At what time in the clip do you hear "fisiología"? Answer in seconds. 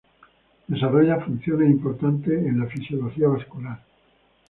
2.65-3.27